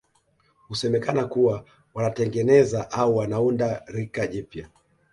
Husemekana 0.67 1.25
kuwa 1.25 1.65
wanatengeneza 1.93 2.91
au 2.91 3.17
wanaunda 3.17 3.83
rika 3.87 4.27
jipya 4.27 4.69